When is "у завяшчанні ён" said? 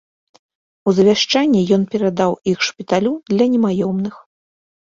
0.87-1.85